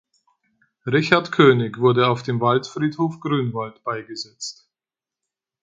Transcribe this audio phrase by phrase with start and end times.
[0.87, 4.67] Richard König wurde auf dem Waldfriedhof Grünwald beigesetzt.